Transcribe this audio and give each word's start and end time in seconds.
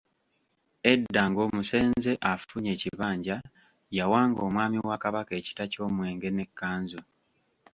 Edda 0.91 1.21
ng’omusenze 1.29 2.11
afunye 2.31 2.69
ekibanja 2.75 3.35
yawanga 3.97 4.39
Omwami 4.47 4.77
wa 4.89 4.97
Kabaka 5.03 5.31
ekita 5.39 5.63
ky’Omwenge 5.71 6.29
n’e 6.31 6.45
Kkanzu. 6.49 7.01